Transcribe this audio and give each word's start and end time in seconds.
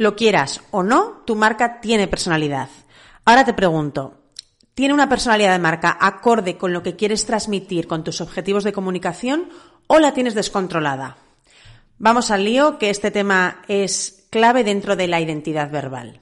Lo 0.00 0.16
quieras 0.16 0.62
o 0.70 0.82
no, 0.82 1.20
tu 1.26 1.36
marca 1.36 1.82
tiene 1.82 2.08
personalidad. 2.08 2.70
Ahora 3.26 3.44
te 3.44 3.52
pregunto, 3.52 4.14
¿tiene 4.72 4.94
una 4.94 5.10
personalidad 5.10 5.52
de 5.52 5.58
marca 5.58 5.94
acorde 6.00 6.56
con 6.56 6.72
lo 6.72 6.82
que 6.82 6.96
quieres 6.96 7.26
transmitir 7.26 7.86
con 7.86 8.02
tus 8.02 8.22
objetivos 8.22 8.64
de 8.64 8.72
comunicación 8.72 9.50
o 9.88 9.98
la 9.98 10.14
tienes 10.14 10.34
descontrolada? 10.34 11.18
Vamos 11.98 12.30
al 12.30 12.44
lío, 12.44 12.78
que 12.78 12.88
este 12.88 13.10
tema 13.10 13.60
es 13.68 14.24
clave 14.30 14.64
dentro 14.64 14.96
de 14.96 15.06
la 15.06 15.20
identidad 15.20 15.70
verbal. 15.70 16.18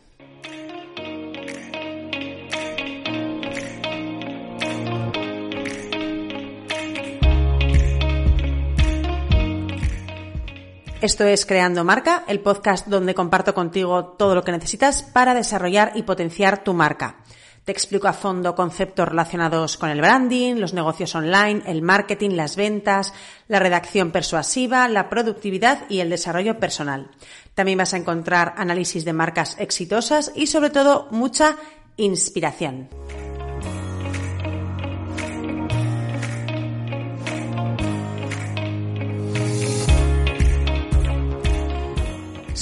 Esto 11.01 11.25
es 11.25 11.47
Creando 11.47 11.85
Marca, 11.85 12.25
el 12.27 12.41
podcast 12.41 12.89
donde 12.89 13.15
comparto 13.15 13.55
contigo 13.55 14.17
todo 14.19 14.35
lo 14.35 14.43
que 14.43 14.51
necesitas 14.51 15.05
para 15.05 15.33
desarrollar 15.33 15.93
y 15.95 16.03
potenciar 16.03 16.65
tu 16.65 16.75
marca. 16.75 17.19
Te 17.65 17.71
explico 17.71 18.09
a 18.09 18.13
fondo 18.13 18.57
conceptos 18.57 19.07
relacionados 19.07 19.77
con 19.77 19.91
el 19.91 20.01
branding, 20.01 20.57
los 20.57 20.75
negocios 20.75 21.15
online, 21.15 21.63
el 21.67 21.83
marketing, 21.83 22.31
las 22.31 22.57
ventas, 22.57 23.15
la 23.47 23.61
redacción 23.61 24.11
persuasiva, 24.11 24.89
la 24.89 25.09
productividad 25.09 25.89
y 25.89 26.01
el 26.01 26.11
desarrollo 26.11 26.59
personal. 26.59 27.13
También 27.55 27.79
vas 27.79 27.95
a 27.95 27.99
encontrar 27.99 28.55
análisis 28.57 29.05
de 29.05 29.13
marcas 29.13 29.55
exitosas 29.61 30.33
y 30.35 30.49
sobre 30.49 30.71
todo 30.71 31.07
mucha 31.13 31.59
inspiración. 31.97 32.89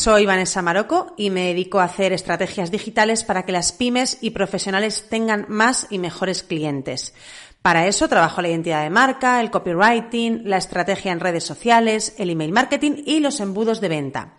Soy 0.06 0.24
Vanessa 0.24 0.62
Maroco 0.62 1.14
y 1.16 1.30
me 1.30 1.46
dedico 1.46 1.80
a 1.80 1.84
hacer 1.86 2.12
estrategias 2.12 2.70
digitales 2.70 3.24
para 3.24 3.44
que 3.44 3.50
las 3.50 3.72
pymes 3.72 4.18
y 4.20 4.30
profesionales 4.30 5.08
tengan 5.10 5.46
más 5.48 5.88
y 5.90 5.98
mejores 5.98 6.44
clientes. 6.44 7.12
Para 7.60 7.88
eso 7.88 8.06
trabajo 8.06 8.40
la 8.40 8.50
identidad 8.50 8.84
de 8.84 8.90
marca, 8.90 9.40
el 9.40 9.50
copywriting, 9.50 10.42
la 10.48 10.58
estrategia 10.58 11.10
en 11.10 11.18
redes 11.18 11.42
sociales, 11.42 12.14
el 12.18 12.30
email 12.30 12.52
marketing 12.52 13.02
y 13.04 13.18
los 13.18 13.40
embudos 13.40 13.80
de 13.80 13.88
venta. 13.88 14.34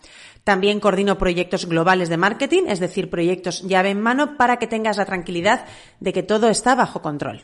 También 0.45 0.79
coordino 0.79 1.17
proyectos 1.17 1.65
globales 1.65 2.07
de 2.07 2.15
marketing, 2.15 2.63
es 2.69 2.79
decir, 2.79 3.09
proyectos 3.09 3.63
llave 3.63 3.89
en 3.89 3.99
mano 3.99 4.37
para 4.37 4.59
que 4.59 4.67
tengas 4.67 4.95
la 4.95 5.05
tranquilidad 5.05 5.65
de 5.99 6.13
que 6.13 6.23
todo 6.23 6.47
está 6.47 6.75
bajo 6.75 7.01
control. 7.01 7.43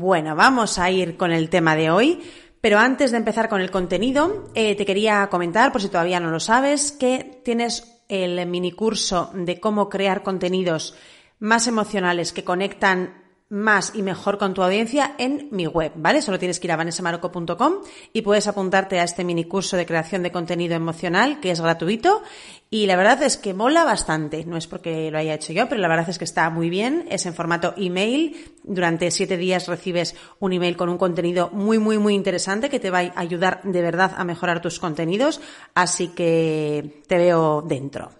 Bueno, 0.00 0.36
vamos 0.36 0.78
a 0.78 0.92
ir 0.92 1.16
con 1.16 1.32
el 1.32 1.50
tema 1.50 1.74
de 1.74 1.90
hoy. 1.90 2.22
Pero 2.60 2.78
antes 2.78 3.10
de 3.10 3.16
empezar 3.16 3.48
con 3.48 3.60
el 3.60 3.72
contenido, 3.72 4.48
eh, 4.54 4.76
te 4.76 4.86
quería 4.86 5.28
comentar, 5.28 5.72
por 5.72 5.82
si 5.82 5.88
todavía 5.88 6.20
no 6.20 6.30
lo 6.30 6.38
sabes, 6.38 6.92
que 6.92 7.40
tienes 7.44 8.00
el 8.08 8.46
mini 8.46 8.70
curso 8.70 9.32
de 9.34 9.58
cómo 9.58 9.88
crear 9.88 10.22
contenidos 10.22 10.94
más 11.40 11.66
emocionales 11.66 12.32
que 12.32 12.44
conectan 12.44 13.27
más 13.50 13.92
y 13.94 14.02
mejor 14.02 14.36
con 14.36 14.52
tu 14.52 14.62
audiencia 14.62 15.14
en 15.16 15.48
mi 15.50 15.66
web, 15.66 15.92
¿vale? 15.96 16.20
Solo 16.20 16.38
tienes 16.38 16.60
que 16.60 16.66
ir 16.66 16.72
a 16.72 16.76
vanessamaroco.com 16.76 17.74
y 18.12 18.22
puedes 18.22 18.46
apuntarte 18.46 19.00
a 19.00 19.04
este 19.04 19.24
mini 19.24 19.44
curso 19.44 19.76
de 19.76 19.86
creación 19.86 20.22
de 20.22 20.30
contenido 20.30 20.74
emocional 20.74 21.40
que 21.40 21.50
es 21.50 21.60
gratuito 21.60 22.22
y 22.70 22.84
la 22.84 22.96
verdad 22.96 23.22
es 23.22 23.38
que 23.38 23.54
mola 23.54 23.84
bastante. 23.84 24.44
No 24.44 24.58
es 24.58 24.66
porque 24.66 25.10
lo 25.10 25.16
haya 25.16 25.34
hecho 25.34 25.54
yo, 25.54 25.68
pero 25.68 25.80
la 25.80 25.88
verdad 25.88 26.10
es 26.10 26.18
que 26.18 26.24
está 26.24 26.50
muy 26.50 26.68
bien. 26.68 27.06
Es 27.10 27.24
en 27.24 27.32
formato 27.32 27.72
email. 27.78 28.36
Durante 28.62 29.10
siete 29.10 29.38
días 29.38 29.66
recibes 29.66 30.14
un 30.38 30.52
email 30.52 30.76
con 30.76 30.90
un 30.90 30.98
contenido 30.98 31.48
muy, 31.50 31.78
muy, 31.78 31.96
muy 31.96 32.14
interesante 32.14 32.68
que 32.68 32.80
te 32.80 32.90
va 32.90 32.98
a 32.98 33.12
ayudar 33.16 33.62
de 33.64 33.80
verdad 33.80 34.12
a 34.16 34.24
mejorar 34.24 34.60
tus 34.60 34.78
contenidos. 34.78 35.40
Así 35.74 36.08
que 36.08 37.02
te 37.06 37.16
veo 37.16 37.62
dentro. 37.62 38.10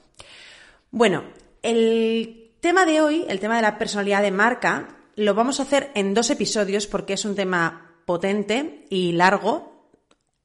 Bueno, 0.91 1.24
el 1.62 2.53
tema 2.60 2.86
de 2.86 3.03
hoy, 3.03 3.26
el 3.28 3.41
tema 3.41 3.56
de 3.56 3.62
la 3.62 3.76
personalidad 3.76 4.22
de 4.22 4.30
marca, 4.30 4.97
lo 5.18 5.34
vamos 5.34 5.58
a 5.58 5.64
hacer 5.64 5.90
en 5.94 6.14
dos 6.14 6.30
episodios 6.30 6.86
porque 6.86 7.14
es 7.14 7.24
un 7.24 7.34
tema 7.34 7.96
potente 8.06 8.86
y 8.88 9.12
largo 9.12 9.90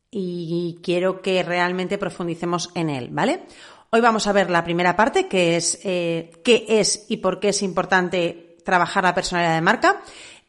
y 0.10 0.80
quiero 0.84 1.22
que 1.22 1.44
realmente 1.44 2.00
profundicemos 2.00 2.72
en 2.74 2.90
él, 2.90 3.10
¿vale? 3.12 3.44
Hoy 3.92 4.02
vamos 4.02 4.26
a 4.26 4.34
ver 4.34 4.50
la 4.50 4.64
primera 4.64 4.96
parte, 4.96 5.28
que 5.28 5.56
es 5.56 5.80
eh, 5.84 6.32
qué 6.44 6.66
es 6.68 7.06
y 7.08 7.18
por 7.18 7.40
qué 7.40 7.50
es 7.50 7.62
importante 7.62 8.58
trabajar 8.66 9.04
la 9.04 9.14
personalidad 9.14 9.54
de 9.54 9.62
marca. 9.62 10.02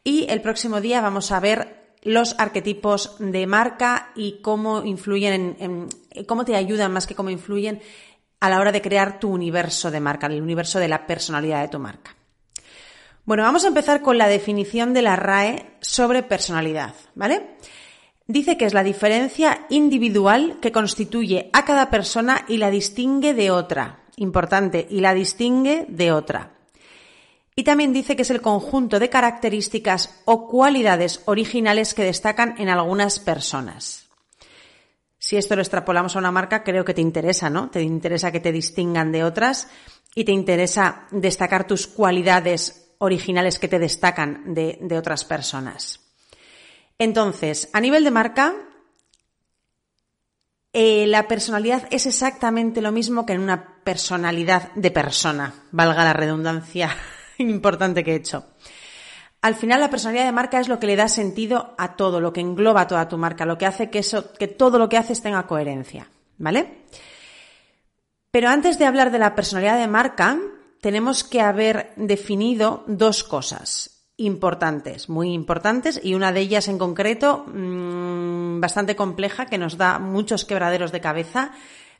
Y 0.03 0.25
el 0.27 0.41
próximo 0.41 0.81
día 0.81 1.01
vamos 1.01 1.31
a 1.31 1.39
ver 1.39 1.93
los 2.01 2.35
arquetipos 2.39 3.17
de 3.19 3.45
marca 3.45 4.11
y 4.15 4.41
cómo 4.41 4.83
influyen 4.83 5.55
en, 5.59 6.25
cómo 6.25 6.45
te 6.45 6.55
ayudan 6.55 6.91
más 6.91 7.05
que 7.05 7.15
cómo 7.15 7.29
influyen 7.29 7.79
a 8.39 8.49
la 8.49 8.59
hora 8.59 8.71
de 8.71 8.81
crear 8.81 9.19
tu 9.19 9.29
universo 9.29 9.91
de 9.91 9.99
marca, 9.99 10.25
el 10.25 10.41
universo 10.41 10.79
de 10.79 10.87
la 10.87 11.05
personalidad 11.05 11.61
de 11.61 11.67
tu 11.67 11.77
marca. 11.77 12.15
Bueno, 13.25 13.41
vamos 13.41 13.63
a 13.63 13.69
empezar 13.69 14.03
con 14.03 14.19
la 14.19 14.27
definición 14.27 14.93
de 14.93 15.01
la 15.01 15.15
RAE 15.15 15.77
sobre 15.81 16.21
personalidad, 16.21 16.93
¿vale? 17.15 17.57
Dice 18.27 18.55
que 18.55 18.65
es 18.65 18.75
la 18.75 18.83
diferencia 18.83 19.65
individual 19.69 20.59
que 20.61 20.71
constituye 20.71 21.49
a 21.51 21.65
cada 21.65 21.89
persona 21.89 22.45
y 22.47 22.57
la 22.57 22.69
distingue 22.69 23.33
de 23.33 23.49
otra. 23.49 24.03
Importante, 24.17 24.85
y 24.91 24.99
la 24.99 25.15
distingue 25.15 25.87
de 25.89 26.11
otra. 26.11 26.51
Y 27.55 27.63
también 27.63 27.93
dice 27.93 28.15
que 28.15 28.21
es 28.21 28.29
el 28.29 28.41
conjunto 28.41 28.99
de 28.99 29.09
características 29.09 30.21
o 30.25 30.47
cualidades 30.47 31.21
originales 31.25 31.95
que 31.95 32.03
destacan 32.03 32.53
en 32.59 32.69
algunas 32.69 33.17
personas. 33.17 34.07
Si 35.17 35.35
esto 35.35 35.55
lo 35.55 35.63
extrapolamos 35.63 36.15
a 36.15 36.19
una 36.19 36.31
marca, 36.31 36.63
creo 36.63 36.85
que 36.85 36.93
te 36.93 37.01
interesa, 37.01 37.49
¿no? 37.49 37.71
Te 37.71 37.81
interesa 37.81 38.31
que 38.31 38.39
te 38.39 38.51
distingan 38.51 39.11
de 39.11 39.23
otras 39.23 39.67
y 40.13 40.25
te 40.25 40.31
interesa 40.31 41.07
destacar 41.09 41.65
tus 41.65 41.87
cualidades 41.87 42.84
originales 43.05 43.59
que 43.59 43.67
te 43.67 43.79
destacan 43.79 44.53
de, 44.53 44.97
otras 44.97 45.23
personas. 45.23 46.01
Entonces, 46.97 47.69
a 47.73 47.79
nivel 47.79 48.03
de 48.03 48.11
marca, 48.11 48.53
eh, 50.73 51.07
la 51.07 51.27
personalidad 51.27 51.87
es 51.91 52.05
exactamente 52.05 52.81
lo 52.81 52.91
mismo 52.91 53.25
que 53.25 53.33
en 53.33 53.41
una 53.41 53.81
personalidad 53.83 54.71
de 54.73 54.91
persona, 54.91 55.53
valga 55.71 56.03
la 56.03 56.13
redundancia 56.13 56.95
importante 57.37 58.03
que 58.03 58.13
he 58.13 58.17
hecho. 58.17 58.45
Al 59.41 59.55
final, 59.55 59.79
la 59.79 59.91
personalidad 59.91 60.25
de 60.25 60.31
marca 60.31 60.59
es 60.59 60.67
lo 60.67 60.79
que 60.79 60.87
le 60.87 60.95
da 60.95 61.07
sentido 61.07 61.75
a 61.77 61.95
todo, 61.95 62.19
lo 62.19 62.33
que 62.33 62.41
engloba 62.41 62.87
toda 62.87 63.07
tu 63.07 63.17
marca, 63.17 63.45
lo 63.45 63.57
que 63.57 63.67
hace 63.67 63.91
que 63.91 63.99
eso, 63.99 64.33
que 64.33 64.47
todo 64.47 64.79
lo 64.79 64.89
que 64.89 64.97
haces 64.97 65.21
tenga 65.21 65.45
coherencia, 65.45 66.09
¿vale? 66.39 66.85
Pero 68.31 68.49
antes 68.49 68.79
de 68.79 68.85
hablar 68.85 69.11
de 69.11 69.19
la 69.19 69.35
personalidad 69.35 69.77
de 69.77 69.87
marca, 69.87 70.39
tenemos 70.85 71.23
que 71.23 71.41
haber 71.41 71.93
definido 71.95 72.83
dos 72.85 73.23
cosas 73.23 74.05
importantes, 74.17 75.09
muy 75.09 75.33
importantes, 75.33 75.99
y 76.03 76.13
una 76.13 76.31
de 76.31 76.41
ellas 76.41 76.67
en 76.67 76.77
concreto 76.77 77.43
mmm, 77.47 78.61
bastante 78.61 78.95
compleja 78.95 79.47
que 79.47 79.57
nos 79.57 79.77
da 79.77 79.97
muchos 79.97 80.45
quebraderos 80.45 80.91
de 80.91 81.01
cabeza. 81.01 81.53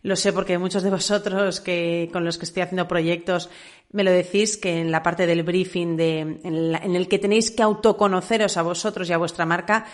Lo 0.03 0.15
sé 0.15 0.31
porque 0.33 0.59
muchos 0.59 0.83
de 0.83 0.91
vosotros 0.91 1.61
que, 1.61 2.11
con 2.13 2.25
los 2.25 2.37
que 2.37 2.45
estoy 2.45 2.61
haciendo 2.61 2.87
proyectos 2.87 3.49
me 3.91 4.03
lo 4.03 4.11
decís 4.11 4.55
que 4.55 4.81
en 4.81 4.91
la 4.91 5.01
parte 5.01 5.25
del 5.25 5.41
briefing 5.41 5.97
de, 5.97 6.19
en, 6.19 6.75
en 6.75 6.95
el 6.95 7.07
que 7.07 7.17
tenéis 7.17 7.49
que 7.49 7.63
autoconoceros 7.63 8.55
a 8.55 8.61
vosotros 8.61 9.09
y 9.09 9.13
a 9.13 9.17
vuestra 9.17 9.47
marca, 9.47 9.87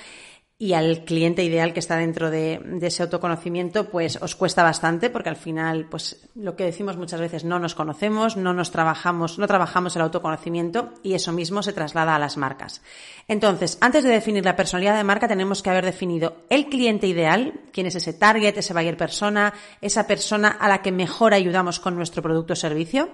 y 0.61 0.73
al 0.73 1.05
cliente 1.05 1.43
ideal 1.43 1.73
que 1.73 1.79
está 1.79 1.97
dentro 1.97 2.29
de, 2.29 2.61
ese 2.83 3.01
autoconocimiento, 3.01 3.89
pues 3.89 4.21
os 4.21 4.35
cuesta 4.35 4.61
bastante 4.61 5.09
porque 5.09 5.29
al 5.29 5.35
final, 5.35 5.87
pues 5.89 6.29
lo 6.35 6.55
que 6.55 6.65
decimos 6.65 6.97
muchas 6.97 7.19
veces, 7.19 7.43
no 7.43 7.57
nos 7.57 7.73
conocemos, 7.73 8.37
no 8.37 8.53
nos 8.53 8.69
trabajamos, 8.69 9.39
no 9.39 9.47
trabajamos 9.47 9.95
el 9.95 10.03
autoconocimiento 10.03 10.93
y 11.01 11.15
eso 11.15 11.31
mismo 11.31 11.63
se 11.63 11.73
traslada 11.73 12.15
a 12.15 12.19
las 12.19 12.37
marcas. 12.37 12.83
Entonces, 13.27 13.79
antes 13.81 14.03
de 14.03 14.11
definir 14.11 14.45
la 14.45 14.55
personalidad 14.55 14.95
de 14.95 15.03
marca, 15.03 15.27
tenemos 15.27 15.63
que 15.63 15.71
haber 15.71 15.83
definido 15.83 16.43
el 16.51 16.67
cliente 16.67 17.07
ideal, 17.07 17.53
quién 17.73 17.87
es 17.87 17.95
ese 17.95 18.13
target, 18.13 18.55
ese 18.55 18.75
buyer 18.75 18.97
persona, 18.97 19.55
esa 19.81 20.05
persona 20.05 20.49
a 20.49 20.69
la 20.69 20.83
que 20.83 20.91
mejor 20.91 21.33
ayudamos 21.33 21.79
con 21.79 21.95
nuestro 21.95 22.21
producto 22.21 22.53
o 22.53 22.55
servicio. 22.55 23.09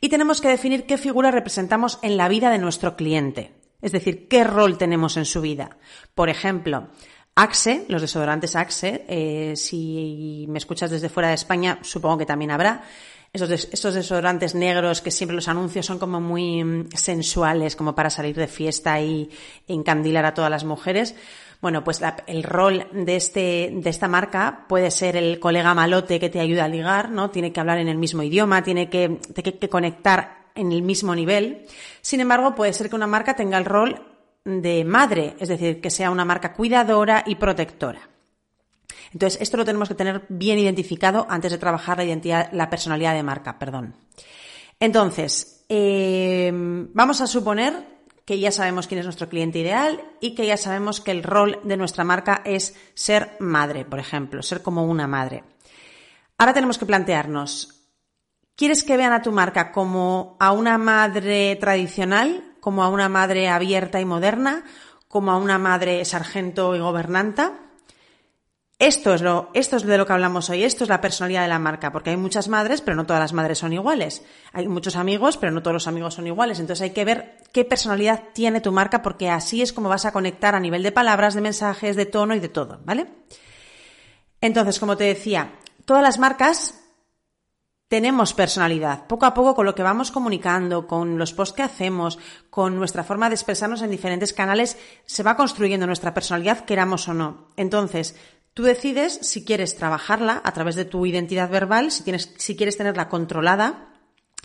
Y 0.00 0.08
tenemos 0.08 0.40
que 0.40 0.48
definir 0.48 0.84
qué 0.84 0.98
figura 0.98 1.30
representamos 1.30 2.00
en 2.02 2.16
la 2.16 2.26
vida 2.28 2.50
de 2.50 2.58
nuestro 2.58 2.96
cliente. 2.96 3.52
Es 3.82 3.92
decir, 3.92 4.28
qué 4.28 4.44
rol 4.44 4.78
tenemos 4.78 5.16
en 5.16 5.24
su 5.24 5.40
vida. 5.40 5.76
Por 6.14 6.28
ejemplo, 6.28 6.88
Axe, 7.34 7.84
los 7.88 8.00
desodorantes 8.00 8.54
Axe, 8.54 9.04
eh, 9.08 9.54
si 9.56 10.46
me 10.48 10.58
escuchas 10.58 10.90
desde 10.90 11.08
fuera 11.08 11.28
de 11.28 11.34
España, 11.34 11.80
supongo 11.82 12.18
que 12.18 12.26
también 12.26 12.50
habrá. 12.50 12.84
Estos, 13.32 13.94
desodorantes 13.94 14.54
negros 14.54 15.00
que 15.00 15.10
siempre 15.10 15.34
los 15.34 15.48
anuncios 15.48 15.84
son 15.84 15.98
como 15.98 16.20
muy 16.20 16.62
mm, 16.62 16.90
sensuales, 16.94 17.74
como 17.74 17.92
para 17.92 18.08
salir 18.08 18.36
de 18.36 18.46
fiesta 18.46 19.00
y 19.00 19.28
encandilar 19.66 20.24
a 20.24 20.34
todas 20.34 20.52
las 20.52 20.62
mujeres. 20.62 21.16
Bueno, 21.60 21.82
pues 21.82 22.00
el 22.28 22.44
rol 22.44 22.86
de, 22.92 23.16
este, 23.16 23.72
de 23.74 23.90
esta 23.90 24.06
marca 24.06 24.66
puede 24.68 24.92
ser 24.92 25.16
el 25.16 25.40
colega 25.40 25.74
malote 25.74 26.20
que 26.20 26.30
te 26.30 26.38
ayuda 26.38 26.66
a 26.66 26.68
ligar, 26.68 27.10
¿no? 27.10 27.30
Tiene 27.30 27.52
que 27.52 27.58
hablar 27.58 27.78
en 27.78 27.88
el 27.88 27.98
mismo 27.98 28.22
idioma, 28.22 28.62
tiene 28.62 28.88
que, 28.88 29.18
que 29.34 29.68
conectar 29.68 30.43
en 30.54 30.72
el 30.72 30.82
mismo 30.82 31.14
nivel. 31.14 31.66
Sin 32.00 32.20
embargo, 32.20 32.54
puede 32.54 32.72
ser 32.72 32.88
que 32.88 32.96
una 32.96 33.06
marca 33.06 33.36
tenga 33.36 33.58
el 33.58 33.64
rol 33.64 34.00
de 34.44 34.84
madre, 34.84 35.36
es 35.38 35.48
decir, 35.48 35.80
que 35.80 35.90
sea 35.90 36.10
una 36.10 36.24
marca 36.24 36.52
cuidadora 36.52 37.24
y 37.26 37.36
protectora. 37.36 38.08
Entonces, 39.12 39.40
esto 39.40 39.56
lo 39.56 39.64
tenemos 39.64 39.88
que 39.88 39.94
tener 39.94 40.24
bien 40.28 40.58
identificado 40.58 41.26
antes 41.28 41.52
de 41.52 41.58
trabajar 41.58 41.98
la 41.98 42.04
identidad, 42.04 42.50
la 42.52 42.68
personalidad 42.68 43.14
de 43.14 43.22
marca, 43.22 43.58
perdón. 43.58 43.94
Entonces, 44.80 45.64
eh, 45.68 46.50
vamos 46.52 47.20
a 47.20 47.26
suponer 47.26 47.94
que 48.24 48.38
ya 48.38 48.50
sabemos 48.50 48.86
quién 48.86 48.98
es 48.98 49.06
nuestro 49.06 49.28
cliente 49.28 49.58
ideal 49.58 50.02
y 50.20 50.34
que 50.34 50.46
ya 50.46 50.56
sabemos 50.56 51.00
que 51.00 51.10
el 51.10 51.22
rol 51.22 51.60
de 51.62 51.76
nuestra 51.76 52.04
marca 52.04 52.42
es 52.44 52.74
ser 52.94 53.36
madre, 53.38 53.84
por 53.84 53.98
ejemplo, 53.98 54.42
ser 54.42 54.62
como 54.62 54.84
una 54.84 55.06
madre. 55.06 55.44
Ahora 56.38 56.54
tenemos 56.54 56.78
que 56.78 56.86
plantearnos, 56.86 57.83
¿quieres 58.56 58.84
que 58.84 58.96
vean 58.96 59.12
a 59.12 59.22
tu 59.22 59.32
marca 59.32 59.72
como 59.72 60.36
a 60.40 60.52
una 60.52 60.78
madre 60.78 61.56
tradicional, 61.56 62.56
como 62.60 62.82
a 62.82 62.88
una 62.88 63.08
madre 63.08 63.48
abierta 63.48 64.00
y 64.00 64.04
moderna, 64.04 64.64
como 65.08 65.32
a 65.32 65.36
una 65.36 65.58
madre 65.58 66.04
sargento 66.04 66.74
y 66.74 66.80
gobernanta? 66.80 67.60
Esto 68.80 69.14
es, 69.14 69.22
lo, 69.22 69.50
esto 69.54 69.76
es 69.76 69.84
de 69.84 69.96
lo 69.96 70.04
que 70.04 70.12
hablamos 70.12 70.50
hoy, 70.50 70.64
esto 70.64 70.82
es 70.82 70.90
la 70.90 71.00
personalidad 71.00 71.42
de 71.42 71.48
la 71.48 71.60
marca, 71.60 71.92
porque 71.92 72.10
hay 72.10 72.16
muchas 72.16 72.48
madres, 72.48 72.80
pero 72.80 72.96
no 72.96 73.06
todas 73.06 73.20
las 73.22 73.32
madres 73.32 73.58
son 73.58 73.72
iguales. 73.72 74.24
Hay 74.52 74.66
muchos 74.66 74.96
amigos, 74.96 75.36
pero 75.36 75.52
no 75.52 75.62
todos 75.62 75.74
los 75.74 75.86
amigos 75.86 76.14
son 76.14 76.26
iguales. 76.26 76.58
Entonces 76.58 76.82
hay 76.82 76.90
que 76.90 77.04
ver 77.04 77.38
qué 77.52 77.64
personalidad 77.64 78.24
tiene 78.32 78.60
tu 78.60 78.72
marca, 78.72 79.00
porque 79.00 79.30
así 79.30 79.62
es 79.62 79.72
como 79.72 79.88
vas 79.88 80.06
a 80.06 80.12
conectar 80.12 80.56
a 80.56 80.60
nivel 80.60 80.82
de 80.82 80.90
palabras, 80.90 81.34
de 81.34 81.40
mensajes, 81.40 81.94
de 81.94 82.06
tono 82.06 82.34
y 82.34 82.40
de 82.40 82.48
todo, 82.48 82.80
¿vale? 82.84 83.06
Entonces, 84.40 84.80
como 84.80 84.96
te 84.96 85.04
decía, 85.04 85.52
todas 85.84 86.02
las 86.02 86.18
marcas 86.18 86.83
tenemos 87.88 88.34
personalidad. 88.34 89.06
Poco 89.06 89.26
a 89.26 89.34
poco 89.34 89.54
con 89.54 89.66
lo 89.66 89.74
que 89.74 89.82
vamos 89.82 90.10
comunicando, 90.10 90.86
con 90.86 91.18
los 91.18 91.32
posts 91.32 91.56
que 91.56 91.62
hacemos, 91.62 92.18
con 92.50 92.76
nuestra 92.76 93.04
forma 93.04 93.28
de 93.28 93.34
expresarnos 93.34 93.82
en 93.82 93.90
diferentes 93.90 94.32
canales, 94.32 94.76
se 95.04 95.22
va 95.22 95.36
construyendo 95.36 95.86
nuestra 95.86 96.14
personalidad, 96.14 96.64
queramos 96.64 97.08
o 97.08 97.14
no. 97.14 97.48
Entonces, 97.56 98.16
Tú 98.54 98.62
decides 98.62 99.18
si 99.22 99.44
quieres 99.44 99.76
trabajarla 99.76 100.40
a 100.44 100.52
través 100.52 100.76
de 100.76 100.84
tu 100.84 101.04
identidad 101.06 101.50
verbal, 101.50 101.90
si, 101.90 102.04
si 102.36 102.56
quieres 102.56 102.76
tenerla 102.76 103.08
controlada 103.08 103.88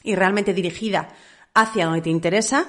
y 0.03 0.15
realmente 0.15 0.55
dirigida 0.55 1.09
hacia 1.53 1.85
donde 1.85 2.01
te 2.01 2.09
interesa, 2.09 2.65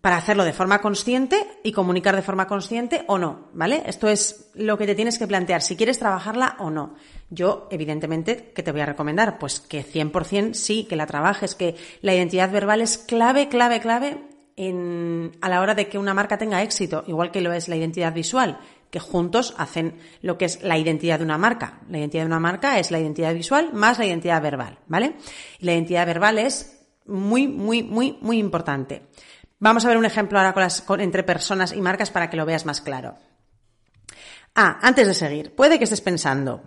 para 0.00 0.16
hacerlo 0.16 0.44
de 0.44 0.52
forma 0.52 0.80
consciente 0.80 1.44
y 1.64 1.72
comunicar 1.72 2.14
de 2.14 2.22
forma 2.22 2.46
consciente 2.46 3.04
o 3.08 3.18
no, 3.18 3.48
¿vale? 3.52 3.82
Esto 3.86 4.08
es 4.08 4.50
lo 4.54 4.78
que 4.78 4.86
te 4.86 4.94
tienes 4.94 5.18
que 5.18 5.26
plantear, 5.26 5.60
si 5.60 5.76
quieres 5.76 5.98
trabajarla 5.98 6.56
o 6.60 6.70
no. 6.70 6.94
Yo, 7.30 7.68
evidentemente, 7.70 8.52
¿qué 8.54 8.62
te 8.62 8.72
voy 8.72 8.80
a 8.80 8.86
recomendar? 8.86 9.38
Pues 9.38 9.60
que 9.60 9.84
100% 9.84 10.54
sí, 10.54 10.84
que 10.84 10.96
la 10.96 11.06
trabajes, 11.06 11.54
que 11.54 11.74
la 12.00 12.14
identidad 12.14 12.50
verbal 12.50 12.80
es 12.80 12.96
clave, 12.98 13.48
clave, 13.48 13.80
clave 13.80 14.22
en, 14.56 15.32
a 15.40 15.48
la 15.48 15.60
hora 15.60 15.74
de 15.74 15.88
que 15.88 15.98
una 15.98 16.14
marca 16.14 16.38
tenga 16.38 16.62
éxito, 16.62 17.04
igual 17.06 17.30
que 17.30 17.40
lo 17.40 17.52
es 17.52 17.68
la 17.68 17.76
identidad 17.76 18.14
visual 18.14 18.60
que 18.90 19.00
juntos 19.00 19.54
hacen 19.58 19.98
lo 20.22 20.38
que 20.38 20.46
es 20.46 20.62
la 20.62 20.78
identidad 20.78 21.18
de 21.18 21.24
una 21.24 21.36
marca. 21.36 21.80
La 21.90 21.98
identidad 21.98 22.22
de 22.22 22.28
una 22.28 22.40
marca 22.40 22.78
es 22.78 22.90
la 22.90 22.98
identidad 22.98 23.34
visual 23.34 23.72
más 23.74 23.98
la 23.98 24.06
identidad 24.06 24.42
verbal, 24.42 24.78
¿vale? 24.86 25.16
Y 25.58 25.66
la 25.66 25.72
identidad 25.72 26.06
verbal 26.06 26.38
es 26.38 26.86
muy, 27.06 27.48
muy, 27.48 27.82
muy, 27.82 28.18
muy 28.20 28.38
importante. 28.38 29.02
Vamos 29.60 29.84
a 29.84 29.88
ver 29.88 29.96
un 29.96 30.04
ejemplo 30.04 30.38
ahora 30.38 30.68
entre 30.98 31.22
personas 31.22 31.72
y 31.72 31.80
marcas 31.80 32.10
para 32.10 32.30
que 32.30 32.36
lo 32.36 32.46
veas 32.46 32.64
más 32.64 32.80
claro. 32.80 33.16
Ah, 34.54 34.78
antes 34.82 35.06
de 35.06 35.14
seguir, 35.14 35.54
puede 35.54 35.78
que 35.78 35.84
estés 35.84 36.00
pensando, 36.00 36.62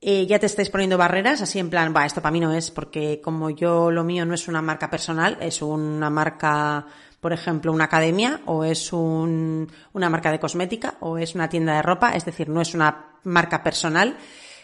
eh, 0.00 0.26
ya 0.26 0.38
te 0.38 0.46
estáis 0.46 0.70
poniendo 0.70 0.96
barreras, 0.96 1.42
así 1.42 1.58
en 1.58 1.68
plan, 1.68 1.92
va, 1.94 2.06
esto 2.06 2.22
para 2.22 2.32
mí 2.32 2.40
no 2.40 2.52
es, 2.52 2.70
porque 2.70 3.20
como 3.22 3.50
yo 3.50 3.90
lo 3.90 4.04
mío 4.04 4.24
no 4.24 4.34
es 4.34 4.46
una 4.48 4.62
marca 4.62 4.88
personal, 4.88 5.36
es 5.40 5.62
una 5.62 6.10
marca 6.10 6.86
por 7.20 7.32
ejemplo, 7.32 7.72
una 7.72 7.84
academia 7.84 8.40
o 8.44 8.62
es 8.62 8.92
una 8.92 9.66
marca 10.10 10.30
de 10.30 10.38
cosmética 10.38 10.94
o 11.00 11.18
es 11.18 11.34
una 11.34 11.48
tienda 11.48 11.74
de 11.74 11.82
ropa, 11.82 12.14
es 12.14 12.24
decir, 12.24 12.48
no 12.48 12.60
es 12.60 12.74
una 12.74 13.16
marca 13.24 13.62
personal, 13.62 14.16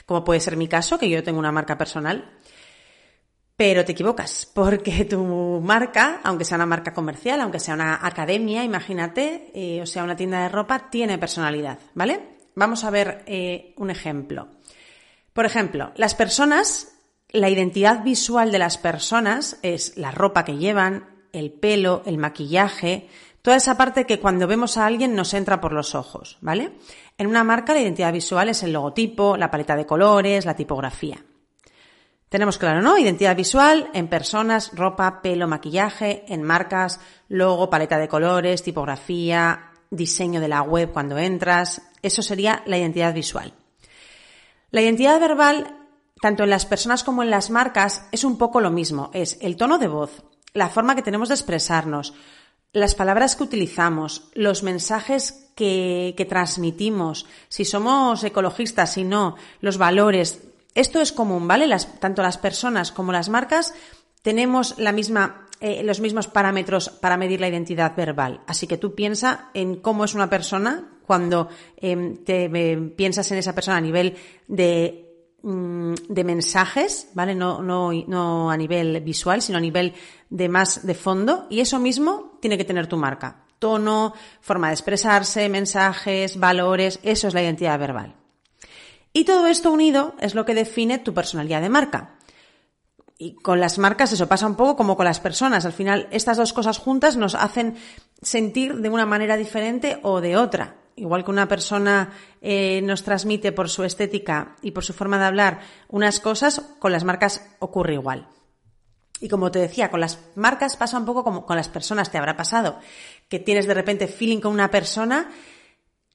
como 0.07 0.23
puede 0.23 0.39
ser 0.39 0.57
mi 0.57 0.69
caso, 0.69 0.99
que 0.99 1.09
yo 1.09 1.25
tengo 1.25 1.39
una 1.39 1.51
marca 1.51 1.77
personal. 1.77 2.31
Pero 3.57 3.85
te 3.85 3.93
equivocas, 3.93 4.51
porque 4.53 5.05
tu 5.05 5.61
marca, 5.63 6.21
aunque 6.25 6.45
sea 6.45 6.57
una 6.57 6.67
marca 6.67 6.93
comercial, 6.93 7.41
aunque 7.41 7.61
sea 7.61 7.75
una 7.75 8.07
academia, 8.07 8.65
imagínate, 8.65 9.51
eh, 9.55 9.83
o 9.83 9.87
sea, 9.87 10.05
una 10.05 10.17
tienda 10.17 10.43
de 10.43 10.49
ropa, 10.49 10.91
tiene 10.91 11.19
personalidad, 11.19 11.79
¿vale? 11.95 12.39
Vamos 12.55 12.85
a 12.85 12.91
ver 12.91 13.23
eh, 13.27 13.75
un 13.77 13.91
ejemplo. 13.91 14.49
Por 15.33 15.47
ejemplo, 15.47 15.93
las 15.97 16.15
personas, 16.15 16.93
la 17.31 17.49
identidad 17.49 18.03
visual 18.03 18.53
de 18.53 18.59
las 18.59 18.79
personas 18.79 19.59
es 19.63 19.97
la 19.97 20.11
ropa 20.11 20.45
que 20.45 20.57
llevan, 20.57 21.27
el 21.33 21.51
pelo, 21.51 22.03
el 22.05 22.19
maquillaje, 22.19 23.09
toda 23.41 23.57
esa 23.57 23.77
parte 23.77 24.07
que 24.07 24.21
cuando 24.21 24.47
vemos 24.47 24.77
a 24.77 24.87
alguien 24.87 25.15
nos 25.15 25.33
entra 25.35 25.61
por 25.61 25.73
los 25.73 25.95
ojos, 25.95 26.39
¿vale? 26.41 26.73
En 27.17 27.27
una 27.27 27.45
marca 27.45 27.73
la 27.73 27.81
identidad 27.81 28.13
visual 28.13 28.49
es 28.49 28.63
el 28.63 28.73
logotipo, 28.73 29.37
la 29.37 29.51
paleta 29.51 29.77
de 29.77 29.87
colores, 29.87 30.45
la 30.45 30.57
tipografía. 30.57 31.25
Tenemos 32.33 32.57
claro, 32.57 32.81
¿no? 32.81 32.97
Identidad 32.97 33.37
visual 33.37 33.91
en 33.93 34.09
personas, 34.09 34.71
ropa, 34.73 35.21
pelo, 35.21 35.47
maquillaje, 35.47 36.25
en 36.29 36.43
marcas, 36.43 36.99
logo, 37.29 37.69
paleta 37.69 37.99
de 37.99 38.09
colores, 38.09 38.63
tipografía, 38.63 39.73
diseño 39.91 40.41
de 40.41 40.49
la 40.49 40.63
web 40.63 40.93
cuando 40.93 41.19
entras. 41.19 41.83
Eso 42.01 42.23
sería 42.23 42.63
la 42.65 42.79
identidad 42.79 43.13
visual. 43.13 43.53
La 44.71 44.81
identidad 44.81 45.21
verbal, 45.21 45.77
tanto 46.23 46.45
en 46.45 46.49
las 46.49 46.65
personas 46.65 47.05
como 47.05 47.23
en 47.23 47.29
las 47.29 47.51
marcas, 47.51 48.09
es 48.13 48.25
un 48.25 48.39
poco 48.39 48.63
lo 48.63 48.71
mismo. 48.71 49.11
Es 49.13 49.37
el 49.43 49.59
tono 49.59 49.77
de 49.77 49.89
voz, 49.89 50.25
la 50.55 50.71
forma 50.71 50.95
que 50.97 51.03
tenemos 51.03 51.29
de 51.29 51.35
expresarnos, 51.35 52.15
las 52.73 52.95
palabras 52.95 53.37
que 53.37 53.43
utilizamos, 53.43 54.31
los 54.33 54.63
mensajes 54.63 55.51
que, 55.55 56.27
transmitimos, 56.31 57.27
si 57.51 57.67
somos 57.67 58.25
ecologistas, 58.25 58.95
si 58.95 59.05
no, 59.05 59.37
los 59.61 59.77
valores. 59.77 60.49
Esto 60.75 61.01
es 61.01 61.13
común, 61.13 61.47
¿vale? 61.47 61.67
Tanto 62.01 62.23
las 62.23 62.39
personas 62.39 62.93
como 62.93 63.13
las 63.13 63.29
marcas 63.29 63.75
tenemos 64.23 64.79
la 64.79 64.93
misma, 64.93 65.49
eh, 65.61 65.83
los 65.83 66.01
mismos 66.01 66.29
parámetros 66.29 66.89
para 66.89 67.17
medir 67.17 67.41
la 67.41 67.49
identidad 67.49 67.95
verbal. 67.97 68.41
Así 68.47 68.67
que 68.67 68.79
tú 68.79 68.95
piensa 68.95 69.51
en 69.55 69.77
cómo 69.77 70.05
es 70.05 70.15
una 70.15 70.31
persona 70.31 70.89
cuando 71.07 71.49
em, 71.77 72.25
te 72.25 72.45
eh, 72.45 72.77
piensas 72.97 73.31
en 73.33 73.39
esa 73.39 73.55
persona 73.55 73.79
a 73.79 73.81
nivel 73.81 74.17
de 74.47 75.13
Mm, 75.45 75.95
de 76.09 76.23
mensajes, 76.23 77.09
¿vale? 77.15 77.35
No, 77.35 77.63
no, 77.63 77.91
no 78.07 78.51
a 78.51 78.57
nivel 78.57 79.01
visual, 79.01 79.43
sino 79.43 79.59
a 79.59 79.61
nivel 79.61 79.93
de 80.31 80.49
más 80.49 80.87
de 80.87 80.95
fondo. 80.95 81.47
Y 81.51 81.61
eso 81.61 81.81
mismo 81.81 82.39
tiene 82.41 82.57
que 82.57 82.65
tener 82.65 82.87
tu 82.87 82.97
marca. 82.97 83.45
Tono, 83.59 84.15
forma 84.41 84.69
de 84.69 84.75
expresarse, 84.75 85.49
mensajes, 85.49 86.39
valores, 86.39 87.01
eso 87.03 87.27
es 87.27 87.35
la 87.35 87.43
identidad 87.43 87.79
verbal. 87.79 88.22
Y 89.13 89.25
todo 89.25 89.47
esto 89.47 89.71
unido 89.71 90.15
es 90.21 90.35
lo 90.35 90.45
que 90.45 90.55
define 90.55 90.99
tu 90.99 91.15
personalidad 91.15 91.61
de 91.61 91.69
marca. 91.69 92.17
Y 93.19 93.35
con 93.35 93.61
las 93.61 93.79
marcas 93.79 94.13
eso 94.13 94.29
pasa 94.29 94.47
un 94.47 94.57
poco 94.57 94.77
como 94.77 94.97
con 94.97 95.05
las 95.05 95.21
personas. 95.21 95.65
Al 95.65 95.73
final, 95.73 96.09
estas 96.11 96.39
dos 96.39 96.53
cosas 96.53 96.79
juntas 96.79 97.17
nos 97.17 97.35
hacen 97.35 97.77
sentir 98.21 98.77
de 98.77 98.89
una 98.89 99.07
manera 99.07 99.37
diferente 99.37 100.01
o 100.03 100.21
de 100.21 100.37
otra 100.37 100.77
igual 100.97 101.25
que 101.25 101.31
una 101.31 101.49
persona 101.49 102.13
eh, 102.41 102.81
nos 102.83 103.03
transmite 103.03 103.53
por 103.53 103.69
su 103.69 103.85
estética 103.85 104.57
y 104.63 104.73
por 104.73 104.85
su 104.85 104.93
forma 104.93 105.19
de 105.19 105.25
hablar 105.25 105.61
unas 105.89 106.21
cosas, 106.21 106.61
con 106.79 106.93
las 106.93 107.05
marcas 107.05 107.47
ocurre 107.59 107.95
igual. 107.95 108.29
Y 109.21 109.29
como 109.29 109.51
te 109.53 109.61
decía, 109.61 109.91
con 109.91 110.01
las 110.01 110.19
marcas 110.35 110.77
pasa 110.77 110.99
un 110.99 111.07
poco 111.07 111.23
como 111.23 111.47
con 111.47 111.57
las 111.57 111.69
personas, 111.69 112.11
te 112.11 112.19
habrá 112.19 112.37
pasado, 112.37 112.79
que 113.29 113.39
tienes 113.39 113.67
de 113.67 113.75
repente 113.75 114.09
feeling 114.09 114.41
con 114.41 114.53
una 114.53 114.71
persona 114.71 115.31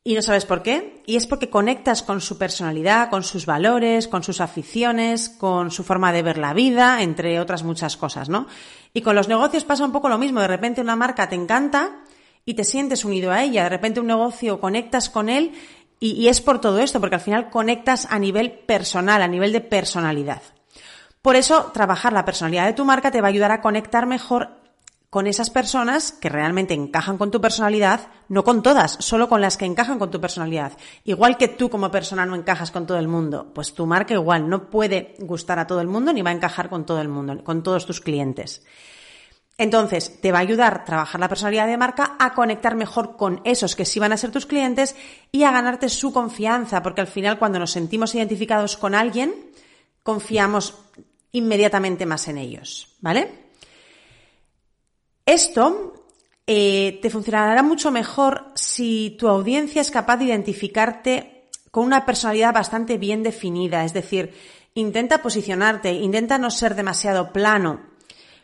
y 0.08 0.14
no 0.14 0.22
sabes 0.22 0.46
por 0.46 0.64
qué. 0.64 1.04
Y 1.06 1.18
es 1.18 1.28
porque 1.28 1.50
conectas 1.50 2.02
con 2.02 2.22
su 2.22 2.38
personalidad, 2.38 3.10
con 3.10 3.24
sus 3.24 3.46
valores, 3.46 4.08
con 4.08 4.24
sus 4.24 4.40
aficiones, 4.40 5.28
con 5.28 5.70
su 5.70 5.84
forma 5.84 6.14
de 6.14 6.22
ver 6.22 6.38
la 6.38 6.54
vida, 6.54 7.02
entre 7.02 7.42
otras 7.42 7.64
muchas 7.64 7.98
cosas, 7.98 8.30
¿no? 8.30 8.48
Y 8.94 9.02
con 9.02 9.18
los 9.18 9.28
negocios 9.28 9.66
pasa 9.66 9.84
un 9.84 9.92
poco 9.92 10.08
lo 10.08 10.18
mismo. 10.18 10.40
De 10.40 10.48
repente 10.48 10.80
una 10.80 10.96
marca 10.96 11.28
te 11.28 11.36
encanta 11.36 12.06
y 12.46 12.54
te 12.54 12.64
sientes 12.64 13.04
unido 13.04 13.34
a 13.34 13.44
ella. 13.44 13.64
De 13.64 13.70
repente 13.70 14.00
un 14.00 14.08
negocio 14.08 14.62
conectas 14.62 15.10
con 15.10 15.28
él 15.28 15.52
y, 16.00 16.30
es 16.30 16.40
por 16.40 16.62
todo 16.62 16.80
esto, 16.80 17.02
porque 17.02 17.16
al 17.16 17.22
final 17.22 17.50
conectas 17.50 18.08
a 18.10 18.18
nivel 18.18 18.52
personal, 18.52 19.22
a 19.22 19.28
nivel 19.28 19.52
de 19.52 19.60
personalidad. 19.60 20.42
Por 21.22 21.36
eso, 21.36 21.72
trabajar 21.74 22.14
la 22.14 22.24
personalidad 22.24 22.66
de 22.66 22.72
tu 22.72 22.86
marca 22.86 23.12
te 23.12 23.20
va 23.20 23.28
a 23.28 23.32
ayudar 23.32 23.52
a 23.52 23.60
conectar 23.60 24.06
mejor 24.06 24.52
con 25.10 25.26
esas 25.26 25.50
personas 25.50 26.12
que 26.12 26.30
realmente 26.30 26.74
encajan 26.74 27.18
con 27.18 27.32
tu 27.32 27.40
personalidad, 27.40 28.08
no 28.28 28.44
con 28.44 28.62
todas, 28.62 28.98
solo 29.00 29.30
con 29.30 29.40
las 29.40 29.56
que 29.56 29.66
encajan 29.66 30.00
con 30.00 30.12
tu 30.12 30.20
personalidad. 30.20 30.74
Igual 31.06 31.38
que 31.38 31.48
tú 31.48 31.70
como 31.70 31.90
persona 31.90 32.26
no 32.26 32.36
encajas 32.36 32.72
con 32.72 32.86
todo 32.86 32.98
el 32.98 33.08
mundo, 33.08 33.52
pues 33.54 33.74
tu 33.74 33.86
marca 33.86 34.14
igual 34.14 34.50
no 34.50 34.70
puede 34.70 35.16
gustar 35.20 35.60
a 35.60 35.68
todo 35.68 35.80
el 35.80 35.88
mundo 35.88 36.12
ni 36.12 36.22
va 36.22 36.32
a 36.32 36.34
encajar 36.34 36.70
con 36.70 36.86
todo 36.86 37.00
el 37.00 37.08
mundo, 37.08 37.42
con 37.44 37.64
todos 37.64 37.86
tus 37.86 38.02
clientes. 38.02 38.66
Entonces, 39.58 40.22
te 40.22 40.32
va 40.32 40.38
a 40.38 40.42
ayudar 40.42 40.82
a 40.82 40.86
trabajar 40.86 41.20
la 41.20 41.30
personalidad 41.30 41.66
de 41.66 41.78
marca 41.78 42.16
a 42.20 42.36
conectar 42.36 42.76
mejor 42.76 43.18
con 43.18 43.42
esos 43.44 43.76
que 43.76 43.86
sí 43.86 44.00
van 44.00 44.12
a 44.12 44.18
ser 44.18 44.30
tus 44.30 44.46
clientes 44.46 44.96
y 45.32 45.44
a 45.44 45.52
ganarte 45.52 45.90
su 45.90 46.14
confianza, 46.14 46.84
porque 46.84 47.02
al 47.02 47.08
final 47.08 47.40
cuando 47.40 47.58
nos 47.58 47.72
sentimos 47.72 48.14
identificados 48.14 48.78
con 48.78 48.94
alguien, 48.94 49.34
confiamos 50.04 50.76
inmediatamente 51.32 52.06
más 52.06 52.28
en 52.28 52.38
ellos, 52.38 52.98
¿vale? 53.02 53.47
Esto 55.27 55.93
eh, 56.48 57.00
te 57.01 57.10
funcionará 57.10 57.62
mucho 57.62 57.91
mejor 57.91 58.46
si 58.55 59.17
tu 59.19 59.27
audiencia 59.27 59.81
es 59.81 59.91
capaz 59.91 60.15
de 60.15 60.24
identificarte 60.24 61.50
con 61.69 61.86
una 61.86 62.05
personalidad 62.05 62.53
bastante 62.53 62.98
bien 62.98 63.24
definida, 63.24 63.84
es 63.84 63.93
decir, 63.93 64.34
intenta 64.74 65.22
posicionarte, 65.22 65.91
intenta 65.91 66.38
no 66.38 66.50
ser 66.50 66.75
demasiado 66.75 67.34
plano. 67.34 67.81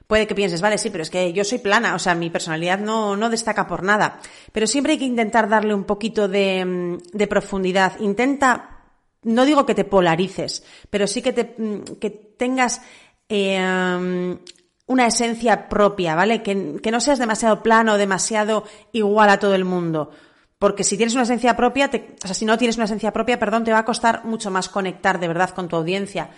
Puede 0.07 0.27
que 0.27 0.35
pienses, 0.35 0.59
vale, 0.59 0.77
sí, 0.77 0.89
pero 0.89 1.03
es 1.03 1.09
que 1.09 1.31
yo 1.31 1.45
soy 1.45 1.59
plana, 1.59 1.95
o 1.95 1.99
sea, 1.99 2.15
mi 2.15 2.29
personalidad 2.29 2.79
no, 2.79 3.15
no 3.15 3.29
destaca 3.29 3.65
por 3.65 3.81
nada. 3.81 4.19
Pero 4.51 4.67
siempre 4.67 4.91
hay 4.91 4.99
que 4.99 5.05
intentar 5.05 5.47
darle 5.47 5.73
un 5.73 5.85
poquito 5.85 6.27
de, 6.27 6.65
mm, 6.65 6.97
de 7.13 7.27
profundidad. 7.27 7.97
Intenta, 8.01 8.81
no 9.21 9.45
digo 9.45 9.65
que 9.65 9.73
te 9.73 9.85
polarices, 9.85 10.65
pero 10.89 11.07
sí 11.07 11.21
que, 11.21 11.31
te, 11.31 11.55
mm, 11.57 11.95
que 12.01 12.09
tengas 12.09 12.81
eh, 13.29 14.37
una 14.93 15.07
esencia 15.07 15.67
propia, 15.67 16.15
¿vale? 16.15 16.43
Que, 16.43 16.55
no 16.55 17.00
seas 17.00 17.19
demasiado 17.19 17.63
plano, 17.63 17.97
demasiado 17.97 18.63
igual 18.91 19.29
a 19.29 19.39
todo 19.39 19.55
el 19.55 19.65
mundo. 19.65 20.12
Porque 20.59 20.83
si 20.83 20.95
tienes 20.95 21.15
una 21.15 21.23
esencia 21.23 21.57
propia, 21.57 21.89
te, 21.89 22.15
o 22.23 22.27
sea, 22.27 22.35
si 22.35 22.45
no 22.45 22.57
tienes 22.57 22.77
una 22.77 22.85
esencia 22.85 23.12
propia, 23.12 23.39
perdón, 23.39 23.63
te 23.63 23.71
va 23.71 23.79
a 23.79 23.85
costar 23.85 24.23
mucho 24.23 24.51
más 24.51 24.69
conectar 24.69 25.19
de 25.19 25.27
verdad 25.27 25.50
con 25.50 25.67
tu 25.67 25.75
audiencia. 25.75 26.29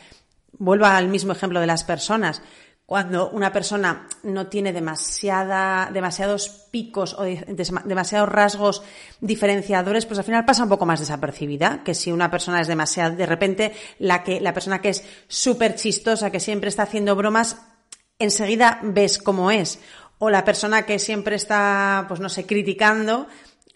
Vuelvo 0.58 0.86
al 0.86 1.10
mismo 1.10 1.34
ejemplo 1.34 1.60
de 1.60 1.68
las 1.68 1.84
personas. 1.84 2.42
Cuando 2.86 3.30
una 3.32 3.52
persona 3.52 4.08
no 4.24 4.48
tiene 4.48 4.72
demasiada, 4.72 5.90
demasiados 5.92 6.50
picos 6.72 7.16
o 7.16 7.24
demasiados 7.24 8.30
rasgos 8.30 8.84
diferenciadores, 9.20 10.06
pues 10.06 10.20
al 10.20 10.26
final 10.26 10.46
pasa 10.46 10.64
un 10.64 10.70
poco 10.70 10.86
más 10.86 11.00
desapercibida 11.00 11.84
que 11.84 11.96
si 11.96 12.12
una 12.12 12.30
persona 12.30 12.62
es 12.62 12.68
demasiado, 12.68 13.16
de 13.16 13.26
repente, 13.26 13.74
la 13.98 14.24
que, 14.24 14.40
la 14.40 14.54
persona 14.54 14.82
que 14.82 14.90
es 14.90 15.04
súper 15.28 15.76
chistosa, 15.76 16.30
que 16.30 16.40
siempre 16.40 16.70
está 16.70 16.84
haciendo 16.84 17.16
bromas, 17.16 17.58
enseguida 18.20 18.80
ves 18.84 19.18
cómo 19.18 19.52
es. 19.52 19.80
O 20.18 20.30
la 20.30 20.46
persona 20.46 20.86
que 20.86 21.00
siempre 21.00 21.36
está, 21.36 22.06
pues 22.08 22.20
no 22.20 22.30
sé, 22.30 22.46
criticando, 22.46 23.28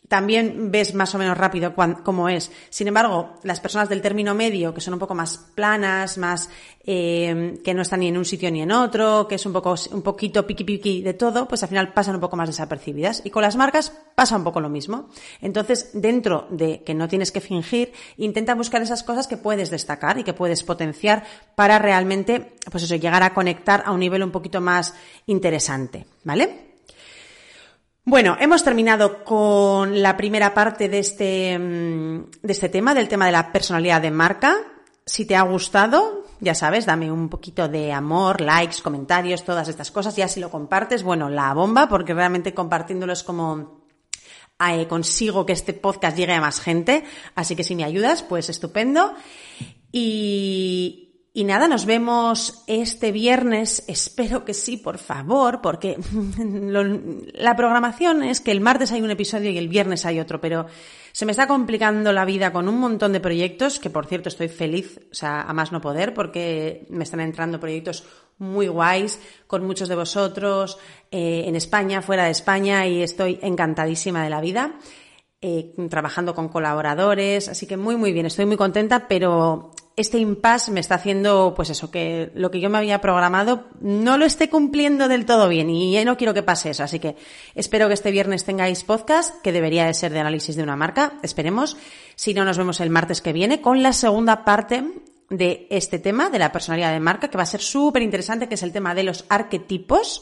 también 0.10 0.72
ves 0.72 0.96
más 0.96 1.14
o 1.14 1.20
menos 1.20 1.38
rápido 1.38 1.74
cómo 2.04 2.28
es. 2.30 2.52
Sin 2.70 2.88
embargo, 2.88 3.36
las 3.44 3.60
personas 3.60 3.88
del 3.88 4.02
término 4.02 4.34
medio, 4.34 4.74
que 4.74 4.82
son 4.82 4.96
un 4.96 5.00
poco 5.00 5.14
más 5.14 5.38
planas, 5.54 6.18
más 6.18 6.50
eh, 6.84 7.60
que 7.64 7.76
no 7.76 7.84
están 7.84 8.00
ni 8.00 8.08
en 8.08 8.18
un 8.18 8.26
sitio 8.26 8.50
ni 8.50 8.64
en 8.64 8.72
otro, 8.72 9.28
que 9.28 9.36
es 9.36 9.46
un 9.46 9.54
poco 9.54 9.76
un 9.92 10.02
poquito 10.02 10.48
piqui 10.48 10.64
piqui 10.64 11.04
de 11.04 11.14
todo, 11.14 11.48
pues 11.48 11.62
al 11.62 11.70
final 11.70 11.94
pasan 11.94 12.16
un 12.16 12.22
poco 12.22 12.36
más 12.36 12.50
desapercibidas. 12.50 13.22
Y 13.24 13.30
con 13.30 13.44
las 13.44 13.56
marcas 13.56 13.94
pasa 14.16 14.36
un 14.36 14.44
poco 14.44 14.60
lo 14.60 14.70
mismo. 14.70 15.10
Entonces, 15.42 15.92
dentro 15.94 16.48
de 16.50 16.84
que 16.84 16.96
no 16.96 17.08
tienes 17.08 17.32
que 17.32 17.40
fingir, 17.40 17.94
intenta 18.18 18.56
buscar 18.56 18.82
esas 18.82 19.04
cosas 19.04 19.28
que 19.28 19.38
puedes 19.38 19.70
destacar 19.70 20.18
y 20.18 20.24
que 20.24 20.34
puedes 20.34 20.64
potenciar 20.64 21.24
para 21.54 21.78
realmente, 21.78 22.54
pues 22.72 22.84
eso, 22.84 22.96
llegar 22.96 23.22
a 23.22 23.36
conectar 23.36 23.84
a 23.86 23.92
un 23.92 24.00
nivel 24.00 24.24
un 24.24 24.32
poquito 24.32 24.60
más 24.60 24.96
interesante, 25.28 26.08
¿vale? 26.24 26.69
Bueno, 28.06 28.38
hemos 28.40 28.64
terminado 28.64 29.24
con 29.24 30.02
la 30.02 30.18
primera 30.18 30.54
parte 30.54 30.90
de 30.90 31.00
este, 31.00 31.60
mm, 31.60 32.32
de 32.42 32.52
este 32.52 32.70
tema, 32.70 32.94
del 32.94 33.08
tema 33.08 33.26
de 33.26 33.32
la 33.32 33.52
personalidad 33.52 34.02
de 34.02 34.12
marca. 34.12 34.56
Si 35.06 35.26
te 35.26 35.36
ha 35.36 35.42
gustado, 35.42 36.24
ya 36.40 36.56
sabes, 36.56 36.86
dame 36.86 37.12
un 37.12 37.30
poquito 37.30 37.68
de 37.68 37.92
amor, 37.92 38.42
likes, 38.42 38.82
comentarios, 38.82 39.44
todas 39.44 39.68
estas 39.68 39.92
cosas. 39.92 40.16
Ya 40.16 40.28
si 40.28 40.40
lo 40.40 40.50
compartes, 40.50 41.04
bueno, 41.04 41.30
la 41.30 41.54
bomba, 41.54 41.88
porque 41.88 42.14
realmente 42.14 42.54
compartiéndolo 42.54 43.14
es 43.14 43.24
como 43.24 43.84
eh, 44.68 44.88
consigo 44.88 45.46
que 45.46 45.54
este 45.54 45.74
podcast 45.74 46.18
llegue 46.18 46.34
a 46.34 46.42
más 46.42 46.60
gente. 46.60 47.04
Así 47.36 47.56
que 47.56 47.64
si 47.64 47.76
me 47.76 47.84
ayudas, 47.84 48.24
pues 48.24 48.50
estupendo. 48.50 49.14
Y, 49.92 51.09
y 51.32 51.44
nada, 51.44 51.68
nos 51.68 51.86
vemos 51.86 52.64
este 52.66 53.12
viernes, 53.12 53.84
espero 53.88 54.46
que 54.46 54.56
sí, 54.56 54.78
por 54.78 54.98
favor, 54.98 55.62
porque 55.62 55.96
la 57.34 57.56
programación 57.56 58.24
es 58.24 58.42
que 58.42 58.52
el 58.52 58.62
martes 58.62 58.92
hay 58.92 59.04
un 59.04 59.12
episodio 59.12 59.52
y 59.52 59.58
el 59.60 59.68
viernes 59.68 60.06
hay 60.08 60.20
otro, 60.20 60.42
pero 60.42 60.66
se 61.12 61.26
me 61.26 61.32
está 61.32 61.48
complicando 61.48 62.12
la 62.12 62.26
vida 62.26 62.52
con 62.52 62.68
un 62.68 62.80
montón 62.80 63.14
de 63.14 63.20
proyectos, 63.20 63.80
que 63.80 63.92
por 63.92 64.08
cierto 64.08 64.30
estoy 64.30 64.48
feliz, 64.48 65.00
o 65.12 65.14
sea, 65.14 65.42
a 65.42 65.54
más 65.54 65.72
no 65.72 65.82
poder, 65.82 66.16
porque 66.16 66.88
me 66.90 67.04
están 67.04 67.20
entrando 67.20 67.60
proyectos 67.60 68.06
muy 68.40 68.68
guays 68.68 69.20
con 69.46 69.66
muchos 69.66 69.88
de 69.88 69.96
vosotros, 69.96 70.80
eh, 71.12 71.44
en 71.46 71.56
España, 71.56 72.02
fuera 72.02 72.26
de 72.26 72.32
España, 72.32 72.88
y 72.88 73.04
estoy 73.04 73.38
encantadísima 73.42 74.24
de 74.24 74.30
la 74.30 74.42
vida. 74.42 74.80
Eh, 75.42 75.74
trabajando 75.90 76.36
con 76.36 76.50
colaboradores, 76.50 77.48
así 77.48 77.66
que 77.66 77.78
muy 77.78 77.96
muy 77.96 78.12
bien, 78.12 78.26
estoy 78.26 78.46
muy 78.46 78.58
contenta, 78.58 79.08
pero 79.08 79.72
este 80.00 80.18
impasse 80.18 80.72
me 80.72 80.82
está 80.82 80.96
haciendo, 80.96 81.54
pues 81.56 81.70
eso, 81.70 81.92
que 81.92 82.32
lo 82.34 82.52
que 82.52 82.60
yo 82.60 82.70
me 82.70 82.78
había 82.78 83.02
programado 83.02 83.68
no 83.82 84.18
lo 84.18 84.26
esté 84.26 84.50
cumpliendo 84.50 85.10
del 85.10 85.26
todo 85.26 85.50
bien 85.50 85.70
y 85.70 86.04
no 86.06 86.16
quiero 86.16 86.34
que 86.34 86.42
pase 86.42 86.70
eso. 86.70 86.84
Así 86.84 87.00
que 87.00 87.18
espero 87.54 87.88
que 87.88 87.94
este 87.94 88.12
viernes 88.12 88.46
tengáis 88.46 88.86
podcast, 88.86 89.42
que 89.42 89.52
debería 89.52 89.86
de 89.86 89.94
ser 89.94 90.14
de 90.14 90.20
análisis 90.20 90.56
de 90.56 90.64
una 90.64 90.78
marca, 90.78 91.14
esperemos. 91.22 91.76
Si 92.16 92.34
no, 92.34 92.46
nos 92.46 92.58
vemos 92.58 92.80
el 92.80 92.90
martes 92.90 93.22
que 93.22 93.34
viene 93.34 93.60
con 93.60 93.84
la 93.84 93.92
segunda 93.92 94.46
parte 94.46 94.86
de 95.30 95.68
este 95.70 96.00
tema, 96.00 96.30
de 96.30 96.40
la 96.40 96.54
personalidad 96.54 96.94
de 96.94 97.00
marca, 97.00 97.30
que 97.30 97.38
va 97.38 97.44
a 97.44 97.46
ser 97.46 97.62
súper 97.62 98.02
interesante, 98.02 98.48
que 98.48 98.56
es 98.56 98.64
el 98.64 98.72
tema 98.72 98.96
de 98.96 99.04
los 99.04 99.26
arquetipos. 99.28 100.22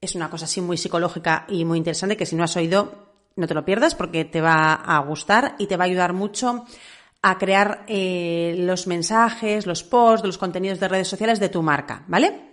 Es 0.00 0.16
una 0.16 0.28
cosa 0.28 0.46
así 0.46 0.60
muy 0.60 0.76
psicológica 0.76 1.44
y 1.48 1.64
muy 1.64 1.78
interesante 1.78 2.16
que 2.16 2.26
si 2.26 2.34
no 2.34 2.42
has 2.42 2.56
oído, 2.56 3.03
no 3.36 3.46
te 3.46 3.54
lo 3.54 3.64
pierdas 3.64 3.94
porque 3.94 4.24
te 4.24 4.40
va 4.40 4.74
a 4.74 4.98
gustar 5.00 5.56
y 5.58 5.66
te 5.66 5.76
va 5.76 5.84
a 5.84 5.86
ayudar 5.86 6.12
mucho 6.12 6.64
a 7.22 7.38
crear 7.38 7.84
eh, 7.88 8.54
los 8.58 8.86
mensajes, 8.86 9.66
los 9.66 9.82
posts, 9.82 10.26
los 10.26 10.38
contenidos 10.38 10.78
de 10.78 10.88
redes 10.88 11.08
sociales 11.08 11.40
de 11.40 11.48
tu 11.48 11.62
marca, 11.62 12.04
¿vale? 12.06 12.50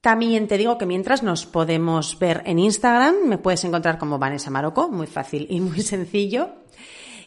También 0.00 0.46
te 0.46 0.58
digo 0.58 0.78
que 0.78 0.86
mientras 0.86 1.22
nos 1.22 1.46
podemos 1.46 2.18
ver 2.18 2.42
en 2.46 2.58
Instagram, 2.58 3.26
me 3.26 3.38
puedes 3.38 3.64
encontrar 3.64 3.98
como 3.98 4.18
Vanessa 4.18 4.50
Maroco, 4.50 4.88
muy 4.88 5.06
fácil 5.06 5.46
y 5.48 5.60
muy 5.60 5.80
sencillo. 5.82 6.50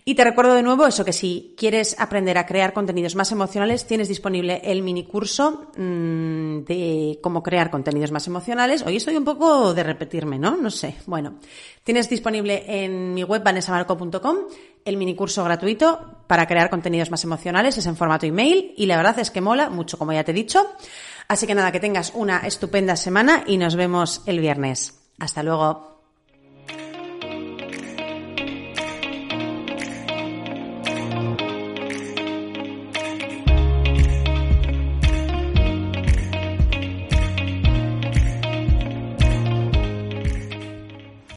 Y 0.10 0.16
te 0.16 0.24
recuerdo 0.24 0.56
de 0.56 0.64
nuevo 0.64 0.88
eso, 0.88 1.06
que 1.06 1.14
si 1.14 1.54
quieres 1.56 1.96
aprender 2.00 2.40
a 2.40 2.48
crear 2.48 2.74
contenidos 2.74 3.14
más 3.14 3.32
emocionales, 3.32 3.86
tienes 3.86 4.08
disponible 4.08 4.60
el 4.64 4.82
mini 4.82 5.06
curso 5.06 5.68
mmm, 5.78 6.62
de 6.62 7.20
cómo 7.22 7.44
crear 7.44 7.70
contenidos 7.70 8.12
más 8.12 8.26
emocionales. 8.26 8.82
Hoy 8.82 8.96
estoy 8.96 9.18
un 9.18 9.24
poco 9.24 9.72
de 9.76 9.84
repetirme, 9.84 10.40
¿no? 10.40 10.58
No 10.58 10.72
sé. 10.72 10.96
Bueno, 11.06 11.36
tienes 11.84 12.10
disponible 12.10 12.64
en 12.66 13.14
mi 13.14 13.24
web 13.24 13.44
vanessamarco.com 13.44 14.38
el 14.84 14.98
mini 14.98 15.14
curso 15.16 15.44
gratuito 15.44 16.24
para 16.26 16.48
crear 16.48 16.72
contenidos 16.72 17.12
más 17.12 17.24
emocionales. 17.24 17.78
Es 17.78 17.86
en 17.86 17.96
formato 17.96 18.26
email 18.26 18.74
y 18.78 18.88
la 18.88 18.98
verdad 18.98 19.20
es 19.20 19.30
que 19.30 19.42
mola 19.42 19.70
mucho, 19.70 20.00
como 20.00 20.12
ya 20.12 20.24
te 20.24 20.32
he 20.32 20.34
dicho. 20.34 20.66
Así 21.28 21.46
que 21.46 21.54
nada, 21.54 21.72
que 21.72 21.80
tengas 21.80 22.14
una 22.16 22.40
estupenda 22.48 22.96
semana 22.96 23.44
y 23.46 23.58
nos 23.58 23.76
vemos 23.76 24.24
el 24.26 24.40
viernes. 24.40 25.04
Hasta 25.20 25.44
luego. 25.44 25.99